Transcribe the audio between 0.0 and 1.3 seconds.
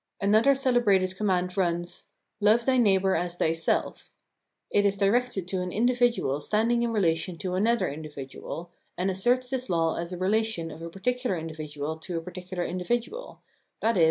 Another celebrated